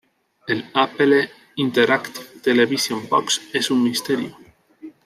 [0.47, 4.35] El Apple Interactive Television Box es un misterio.